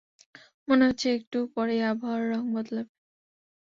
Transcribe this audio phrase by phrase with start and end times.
[0.67, 2.91] মনে হচ্ছে, একটু পরেই আবহাওয়া রঙ বদলাবে।